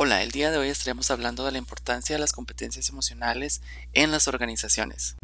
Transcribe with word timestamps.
Hola, 0.00 0.22
el 0.22 0.30
día 0.30 0.52
de 0.52 0.58
hoy 0.58 0.68
estaremos 0.68 1.10
hablando 1.10 1.44
de 1.44 1.50
la 1.50 1.58
importancia 1.58 2.14
de 2.14 2.20
las 2.20 2.32
competencias 2.32 2.88
emocionales 2.88 3.62
en 3.94 4.12
las 4.12 4.28
organizaciones. 4.28 5.16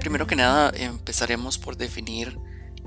Primero 0.00 0.26
que 0.26 0.34
nada, 0.34 0.72
empezaremos 0.74 1.56
por 1.56 1.76
definir 1.76 2.36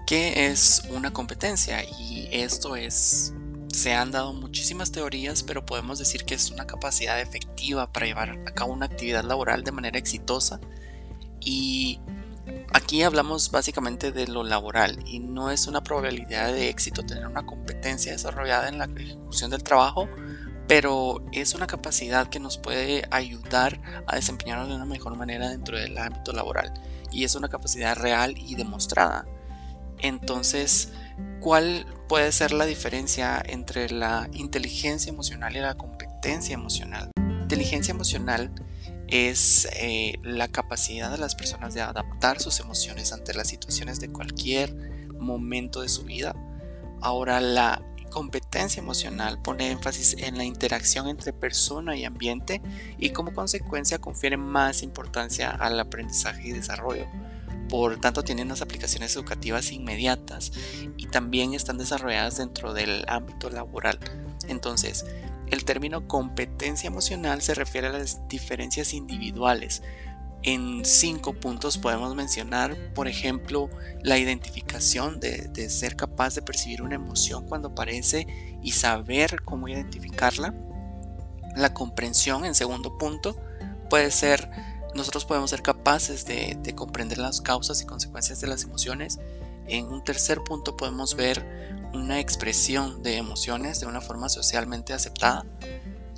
qué 0.05 0.47
es 0.47 0.81
una 0.89 1.13
competencia 1.13 1.85
y 1.85 2.27
esto 2.33 2.75
es 2.75 3.33
se 3.71 3.93
han 3.93 4.11
dado 4.11 4.33
muchísimas 4.33 4.91
teorías, 4.91 5.41
pero 5.43 5.65
podemos 5.65 5.99
decir 5.99 6.25
que 6.25 6.35
es 6.35 6.51
una 6.51 6.67
capacidad 6.67 7.21
efectiva 7.21 7.93
para 7.93 8.07
llevar 8.07 8.31
a 8.31 8.53
cabo 8.53 8.73
una 8.73 8.87
actividad 8.87 9.23
laboral 9.23 9.63
de 9.63 9.71
manera 9.71 9.97
exitosa 9.97 10.59
y 11.41 11.99
aquí 12.73 13.03
hablamos 13.03 13.51
básicamente 13.51 14.11
de 14.11 14.27
lo 14.27 14.43
laboral 14.43 14.99
y 15.05 15.19
no 15.19 15.51
es 15.51 15.67
una 15.67 15.81
probabilidad 15.81 16.53
de 16.53 16.69
éxito 16.69 17.03
tener 17.03 17.27
una 17.27 17.45
competencia 17.45 18.11
desarrollada 18.11 18.69
en 18.69 18.77
la 18.77 18.85
ejecución 18.85 19.51
del 19.51 19.63
trabajo, 19.63 20.07
pero 20.67 21.23
es 21.31 21.55
una 21.55 21.67
capacidad 21.67 22.27
que 22.27 22.39
nos 22.39 22.57
puede 22.57 23.07
ayudar 23.11 23.81
a 24.05 24.15
desempeñarnos 24.15 24.69
de 24.69 24.75
una 24.75 24.85
mejor 24.85 25.15
manera 25.15 25.49
dentro 25.49 25.77
del 25.77 25.97
ámbito 25.97 26.31
laboral 26.31 26.73
y 27.11 27.23
es 27.23 27.35
una 27.35 27.49
capacidad 27.49 27.95
real 27.95 28.35
y 28.37 28.55
demostrada. 28.55 29.25
Entonces, 29.99 30.93
¿cuál 31.39 31.85
puede 32.07 32.31
ser 32.31 32.51
la 32.51 32.65
diferencia 32.65 33.41
entre 33.45 33.89
la 33.89 34.29
inteligencia 34.31 35.09
emocional 35.09 35.55
y 35.55 35.59
la 35.59 35.75
competencia 35.75 36.53
emocional? 36.53 37.11
Inteligencia 37.41 37.91
emocional 37.91 38.51
es 39.11 39.67
eh, 39.73 40.19
la 40.23 40.47
capacidad 40.47 41.11
de 41.11 41.17
las 41.17 41.35
personas 41.35 41.73
de 41.73 41.81
adaptar 41.81 42.39
sus 42.39 42.59
emociones 42.59 43.11
ante 43.11 43.33
las 43.33 43.47
situaciones 43.47 43.99
de 43.99 44.09
cualquier 44.09 44.73
momento 45.19 45.81
de 45.81 45.89
su 45.89 46.03
vida. 46.03 46.35
Ahora 47.01 47.39
la 47.41 47.81
competencia 48.09 48.81
emocional 48.81 49.41
pone 49.41 49.71
énfasis 49.71 50.15
en 50.17 50.37
la 50.37 50.43
interacción 50.43 51.07
entre 51.07 51.31
persona 51.31 51.95
y 51.95 52.05
ambiente 52.05 52.61
y 52.97 53.11
como 53.11 53.33
consecuencia 53.33 53.99
confiere 53.99 54.37
más 54.37 54.83
importancia 54.83 55.51
al 55.51 55.79
aprendizaje 55.79 56.49
y 56.49 56.51
desarrollo. 56.51 57.05
Por 57.69 58.01
tanto, 58.01 58.23
tienen 58.23 58.47
unas 58.47 58.63
aplicaciones 58.63 59.15
educativas 59.15 59.71
inmediatas 59.71 60.51
y 60.97 61.05
también 61.05 61.53
están 61.53 61.77
desarrolladas 61.77 62.37
dentro 62.37 62.73
del 62.73 63.05
ámbito 63.07 63.51
laboral. 63.51 63.99
Entonces, 64.47 65.05
el 65.51 65.65
término 65.65 66.07
competencia 66.07 66.87
emocional 66.87 67.41
se 67.41 67.55
refiere 67.55 67.87
a 67.87 67.91
las 67.91 68.27
diferencias 68.27 68.93
individuales. 68.93 69.81
En 70.41 70.85
cinco 70.85 71.33
puntos 71.33 71.77
podemos 71.77 72.15
mencionar, 72.15 72.77
por 72.93 73.07
ejemplo, 73.07 73.69
la 74.01 74.17
identificación 74.17 75.19
de, 75.19 75.69
ser 75.69 75.95
capaz 75.95 76.35
de 76.35 76.41
percibir 76.41 76.81
una 76.81 76.95
emoción 76.95 77.45
cuando 77.45 77.69
aparece 77.69 78.25
y 78.63 78.71
saber 78.71 79.41
cómo 79.41 79.67
identificarla. 79.67 80.53
La 81.57 81.73
comprensión, 81.73 82.45
en 82.45 82.55
segundo 82.55 82.97
punto, 82.97 83.35
puede 83.89 84.11
ser, 84.11 84.49
nosotros 84.95 85.25
podemos 85.25 85.49
ser 85.49 85.61
capaces 85.61 86.25
de 86.25 86.73
comprender 86.75 87.17
las 87.17 87.41
causas 87.41 87.81
y 87.81 87.85
consecuencias 87.85 88.39
de 88.39 88.47
las 88.47 88.63
emociones. 88.63 89.19
En 89.69 89.85
un 89.85 90.03
tercer 90.03 90.43
punto 90.43 90.75
podemos 90.75 91.15
ver 91.15 91.45
una 91.93 92.19
expresión 92.19 93.03
de 93.03 93.17
emociones 93.17 93.79
de 93.79 93.85
una 93.85 94.01
forma 94.01 94.27
socialmente 94.27 94.93
aceptada, 94.93 95.45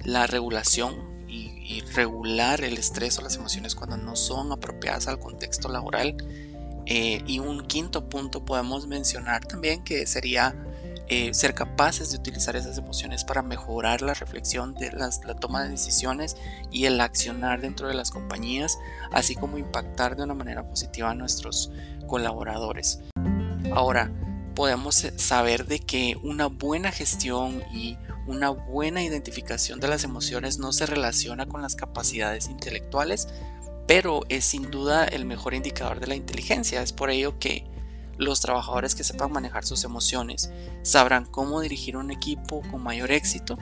la 0.04 0.26
regulación 0.26 1.12
y, 1.28 1.82
regular 1.94 2.62
el 2.64 2.78
estrés 2.78 3.18
o 3.18 3.22
las 3.22 3.38
emociones 3.38 3.76
cuando 3.76 3.96
no 3.96 4.18
son 4.18 4.52
apropiadas 4.52 5.08
al 5.08 5.20
contexto 5.20 5.70
laboral. 5.70 6.16
Eh, 6.86 7.22
y 7.26 7.40
un 7.40 7.66
quinto 7.66 8.10
punto 8.10 8.44
podemos 8.44 8.88
mencionar 8.88 9.46
también 9.46 9.84
que 9.84 10.06
sería 10.06 10.56
eh, 11.08 11.34
ser 11.34 11.54
capaces 11.54 12.12
de 12.12 12.18
utilizar 12.18 12.56
esas 12.56 12.78
emociones 12.78 13.24
para 13.24 13.42
mejorar 13.42 14.02
la 14.02 14.14
reflexión 14.14 14.74
de 14.74 14.92
la 14.92 15.10
toma 15.40 15.64
de 15.64 15.70
decisiones 15.70 16.38
y 16.72 16.86
el 16.86 17.00
accionar 17.02 17.62
dentro 17.62 17.88
de 17.88 17.94
las 17.94 18.12
compañías, 18.12 18.78
así 19.12 19.36
como 19.36 19.58
impactar 19.58 20.16
de 20.16 20.24
una 20.24 20.34
manera 20.34 20.68
positiva 20.68 21.12
a 21.12 21.16
nuestros 21.16 21.72
colaboradores. 22.08 23.00
Ahora, 23.74 24.12
podemos 24.54 25.04
eh, 25.04 25.14
saber 25.18 25.66
de 25.66 25.80
que 25.80 26.18
una 26.24 26.48
buena 26.48 26.92
gestión 26.92 27.64
y 27.74 27.98
una 28.28 28.50
buena 28.50 29.02
identificación 29.02 29.80
de 29.80 29.88
las 29.88 30.04
emociones 30.04 30.60
no 30.60 30.74
se 30.74 30.86
relaciona 30.86 31.46
con 31.46 31.62
las 31.62 31.76
capacidades 31.76 32.48
intelectuales, 32.50 33.30
pero 33.88 34.22
es 34.30 34.46
sin 34.46 34.70
duda 34.70 35.06
el 35.06 35.26
mejor 35.26 35.54
indicador 35.54 36.00
de 36.00 36.08
la 36.08 36.16
inteligencia. 36.16 36.82
Es 36.82 36.92
por 36.92 37.10
ello 37.10 37.40
que 37.40 37.66
los 38.18 38.42
trabajadores 38.42 38.94
que 38.94 39.06
sepan 39.06 39.32
manejar 39.32 39.66
sus 39.66 39.84
emociones 39.84 40.52
sabrán 40.84 41.26
cómo 41.26 41.62
dirigir 41.62 41.96
un 41.96 42.12
equipo 42.12 42.62
con 42.70 42.84
mayor 42.84 43.12
éxito 43.12 43.58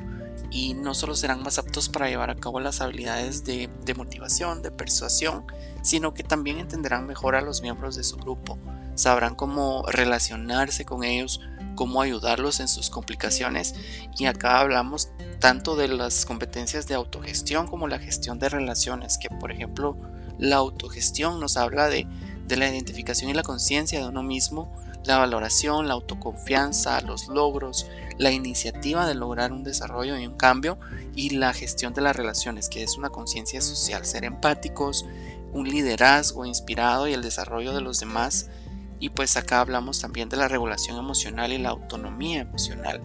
y 0.52 0.74
no 0.74 0.96
solo 0.96 1.16
serán 1.16 1.44
más 1.44 1.59
aptos 1.59 1.88
para 1.88 2.09
llevar 2.09 2.31
a 2.31 2.36
cabo 2.36 2.59
las 2.59 2.81
habilidades 2.81 3.44
de, 3.44 3.70
de 3.86 3.94
motivación, 3.94 4.64
de 4.64 4.72
persuasión, 4.72 5.46
sino 5.84 6.16
que 6.16 6.24
también 6.24 6.58
entenderán 6.58 7.06
mejor 7.06 7.36
a 7.36 7.41
los 7.41 7.62
miembros 7.62 7.96
de 7.96 8.03
su 8.03 8.18
grupo 8.18 8.58
sabrán 8.99 9.35
cómo 9.35 9.85
relacionarse 9.87 10.85
con 10.85 11.03
ellos, 11.03 11.41
cómo 11.75 12.01
ayudarlos 12.01 12.59
en 12.59 12.67
sus 12.67 12.89
complicaciones. 12.89 13.73
Y 14.17 14.25
acá 14.25 14.59
hablamos 14.59 15.09
tanto 15.39 15.75
de 15.75 15.87
las 15.87 16.25
competencias 16.25 16.87
de 16.87 16.95
autogestión 16.95 17.67
como 17.67 17.87
la 17.87 17.99
gestión 17.99 18.39
de 18.39 18.49
relaciones, 18.49 19.17
que 19.17 19.29
por 19.29 19.51
ejemplo 19.51 19.97
la 20.37 20.57
autogestión 20.57 21.39
nos 21.39 21.57
habla 21.57 21.87
de, 21.87 22.07
la 22.49 22.67
identificación 22.67 23.29
y 23.29 23.33
la 23.33 23.43
conciencia 23.43 23.99
de 23.99 24.07
uno 24.07 24.23
mismo, 24.23 24.73
la 25.05 25.17
valoración, 25.17 25.87
la 25.87 25.93
autoconfianza, 25.93 26.99
los 27.01 27.27
logros, 27.27 27.87
la 28.17 28.31
iniciativa 28.31 29.07
de 29.07 29.16
lograr 29.16 29.53
un 29.53 29.63
desarrollo 29.63 30.17
y 30.17 30.27
un 30.27 30.35
cambio 30.35 30.77
y 31.16 31.29
la 31.31 31.53
gestión 31.53 31.93
de 31.93 32.01
las 32.01 32.16
relaciones, 32.16 32.67
que 32.67 32.83
es 32.83 32.97
una 32.97 33.09
conciencia 33.09 33.61
social, 33.61 34.05
ser 34.05 34.25
empáticos, 34.25 35.05
un 35.53 35.69
liderazgo 35.69 36.45
inspirado 36.45 37.07
y 37.07 37.13
el 37.13 37.21
desarrollo 37.21 37.73
de 37.73 37.81
los 37.81 37.99
demás 37.99 38.49
y 38.99 39.09
pues 39.09 39.37
acá 39.37 39.61
hablamos 39.61 40.01
también 40.01 40.29
de 40.29 40.37
la 40.37 40.47
regulación 40.47 40.97
emocional 40.97 41.53
y 41.53 41.57
la 41.57 41.69
autonomía 41.69 42.41
emocional. 42.41 43.01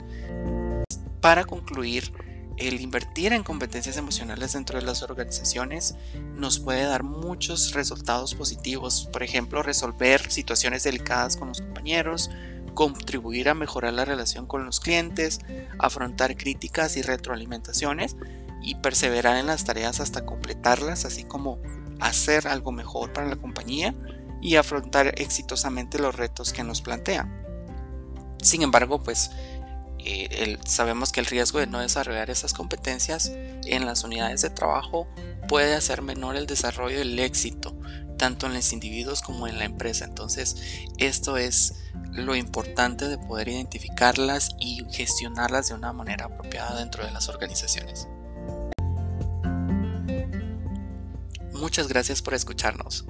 Para 1.20 1.44
concluir, 1.44 2.12
el 2.56 2.80
invertir 2.80 3.32
en 3.32 3.42
competencias 3.42 3.96
emocionales 3.96 4.52
dentro 4.52 4.78
de 4.78 4.84
las 4.84 5.02
organizaciones 5.02 5.96
nos 6.36 6.60
puede 6.60 6.84
dar 6.84 7.02
muchos 7.02 7.72
resultados 7.72 8.34
positivos. 8.34 9.08
Por 9.12 9.22
ejemplo, 9.22 9.62
resolver 9.62 10.30
situaciones 10.30 10.84
delicadas 10.84 11.36
con 11.36 11.48
los 11.48 11.60
compañeros, 11.60 12.30
contribuir 12.74 13.48
a 13.48 13.54
mejorar 13.54 13.92
la 13.92 14.04
relación 14.04 14.46
con 14.46 14.64
los 14.64 14.80
clientes, 14.80 15.40
afrontar 15.78 16.36
críticas 16.36 16.96
y 16.96 17.02
retroalimentaciones 17.02 18.16
y 18.62 18.76
perseverar 18.76 19.36
en 19.36 19.46
las 19.46 19.64
tareas 19.64 20.00
hasta 20.00 20.24
completarlas, 20.24 21.04
así 21.04 21.24
como 21.24 21.58
hacer 22.00 22.46
algo 22.48 22.72
mejor 22.72 23.12
para 23.12 23.28
la 23.28 23.36
compañía 23.36 23.94
y 24.44 24.56
afrontar 24.56 25.14
exitosamente 25.16 25.98
los 25.98 26.14
retos 26.14 26.52
que 26.52 26.62
nos 26.62 26.82
plantea. 26.82 27.26
Sin 28.42 28.60
embargo, 28.60 29.02
pues 29.02 29.30
eh, 29.98 30.58
sabemos 30.66 31.12
que 31.12 31.20
el 31.20 31.26
riesgo 31.26 31.60
de 31.60 31.66
no 31.66 31.80
desarrollar 31.80 32.28
esas 32.28 32.52
competencias 32.52 33.32
en 33.64 33.86
las 33.86 34.04
unidades 34.04 34.42
de 34.42 34.50
trabajo 34.50 35.08
puede 35.48 35.74
hacer 35.74 36.02
menor 36.02 36.36
el 36.36 36.46
desarrollo 36.46 36.98
del 36.98 37.18
éxito, 37.18 37.74
tanto 38.18 38.46
en 38.46 38.52
los 38.52 38.70
individuos 38.74 39.22
como 39.22 39.48
en 39.48 39.58
la 39.58 39.64
empresa. 39.64 40.04
Entonces, 40.04 40.56
esto 40.98 41.38
es 41.38 41.76
lo 42.12 42.36
importante 42.36 43.08
de 43.08 43.16
poder 43.16 43.48
identificarlas 43.48 44.50
y 44.60 44.84
gestionarlas 44.90 45.68
de 45.68 45.74
una 45.74 45.94
manera 45.94 46.26
apropiada 46.26 46.78
dentro 46.78 47.02
de 47.02 47.12
las 47.12 47.30
organizaciones. 47.30 48.08
Muchas 51.54 51.88
gracias 51.88 52.20
por 52.20 52.34
escucharnos. 52.34 53.06